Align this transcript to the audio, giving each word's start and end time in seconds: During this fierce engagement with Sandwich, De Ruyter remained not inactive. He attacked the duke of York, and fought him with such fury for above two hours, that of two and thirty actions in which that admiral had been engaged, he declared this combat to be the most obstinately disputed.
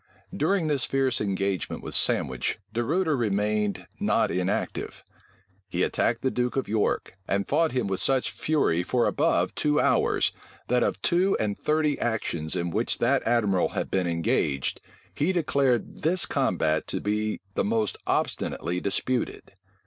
During 0.35 0.65
this 0.65 0.83
fierce 0.83 1.21
engagement 1.21 1.83
with 1.83 1.93
Sandwich, 1.93 2.57
De 2.73 2.83
Ruyter 2.83 3.15
remained 3.15 3.85
not 3.99 4.31
inactive. 4.31 5.03
He 5.67 5.83
attacked 5.83 6.23
the 6.23 6.31
duke 6.31 6.55
of 6.55 6.67
York, 6.67 7.13
and 7.27 7.47
fought 7.47 7.71
him 7.73 7.85
with 7.85 7.99
such 7.99 8.31
fury 8.31 8.81
for 8.81 9.05
above 9.05 9.53
two 9.53 9.79
hours, 9.79 10.31
that 10.69 10.81
of 10.81 10.99
two 11.03 11.37
and 11.39 11.55
thirty 11.55 11.99
actions 11.99 12.55
in 12.55 12.71
which 12.71 12.97
that 12.97 13.21
admiral 13.27 13.69
had 13.69 13.91
been 13.91 14.07
engaged, 14.07 14.81
he 15.13 15.31
declared 15.31 15.99
this 15.99 16.25
combat 16.25 16.87
to 16.87 16.99
be 16.99 17.39
the 17.53 17.63
most 17.63 17.95
obstinately 18.07 18.79
disputed. 18.79 19.53